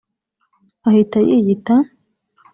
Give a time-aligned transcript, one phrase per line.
[0.87, 1.75] ahita yiyita